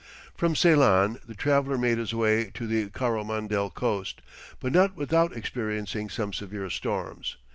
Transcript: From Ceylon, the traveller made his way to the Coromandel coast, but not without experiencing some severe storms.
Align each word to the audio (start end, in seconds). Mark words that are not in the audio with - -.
From 0.33 0.55
Ceylon, 0.55 1.19
the 1.27 1.35
traveller 1.35 1.77
made 1.77 1.99
his 1.99 2.11
way 2.11 2.49
to 2.55 2.65
the 2.65 2.89
Coromandel 2.89 3.69
coast, 3.69 4.23
but 4.59 4.71
not 4.73 4.95
without 4.95 5.37
experiencing 5.37 6.09
some 6.09 6.33
severe 6.33 6.71
storms. 6.71 7.37